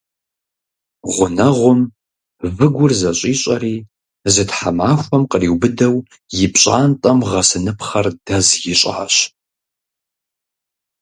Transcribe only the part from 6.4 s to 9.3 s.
и пщӀантӀэм гъэсыныпхъэр дэз ищӀащ.